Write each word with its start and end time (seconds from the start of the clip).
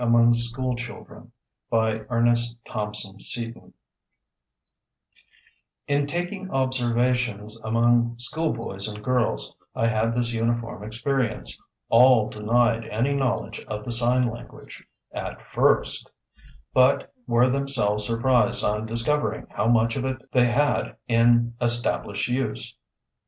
AMONG 0.03 0.33
SCHOOL 0.33 0.75
CHILDREN 0.77 1.31
In 5.87 6.07
taking 6.07 6.49
observations 6.49 7.59
among 7.61 8.17
school 8.17 8.51
boys 8.51 8.87
and 8.87 9.03
girls, 9.03 9.55
I 9.75 9.85
had 9.85 10.15
this 10.15 10.31
uniform 10.33 10.83
experience: 10.83 11.55
All 11.89 12.29
denied 12.29 12.85
any 12.85 13.13
knowledge 13.13 13.59
of 13.67 13.85
the 13.85 13.91
Sign 13.91 14.27
Language, 14.27 14.83
at 15.13 15.39
first, 15.39 16.09
but 16.73 17.13
were 17.27 17.47
themselves 17.47 18.07
surprised 18.07 18.63
on 18.63 18.87
discovering 18.87 19.45
how 19.51 19.67
much 19.67 19.95
of 19.95 20.03
it 20.03 20.27
they 20.31 20.47
had 20.47 20.95
in 21.07 21.53
established 21.61 22.27
use. 22.27 22.75